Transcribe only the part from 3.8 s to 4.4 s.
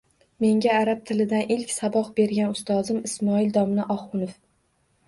Oxunov